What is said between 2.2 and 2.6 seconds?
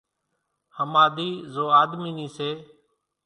سي